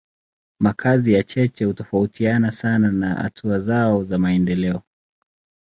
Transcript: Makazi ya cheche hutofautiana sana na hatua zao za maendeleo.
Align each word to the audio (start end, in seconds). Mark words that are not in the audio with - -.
Makazi 0.59 1.13
ya 1.13 1.23
cheche 1.23 1.65
hutofautiana 1.65 2.51
sana 2.51 2.91
na 2.91 3.15
hatua 3.15 3.59
zao 3.59 4.03
za 4.03 4.17
maendeleo. 4.17 4.81